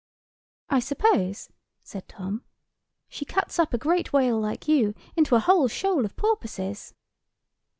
"I 0.67 0.79
suppose," 0.79 1.49
said 1.83 2.07
Tom, 2.07 2.41
"she 3.07 3.23
cuts 3.23 3.59
up 3.59 3.71
a 3.71 3.77
great 3.77 4.11
whale 4.11 4.39
like 4.39 4.67
you 4.67 4.95
into 5.15 5.35
a 5.35 5.39
whole 5.39 5.67
shoal 5.67 6.05
of 6.05 6.15
porpoises?" 6.15 6.95